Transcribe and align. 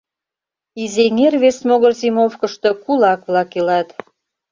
Изеҥер 0.81 1.33
вес 1.43 1.57
могыр 1.67 1.93
зимовкышто 2.01 2.69
кулак-влак 2.83 3.51
илат. 3.59 3.89